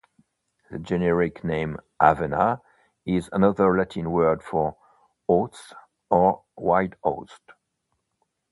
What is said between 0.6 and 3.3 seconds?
The generic name "Avena" is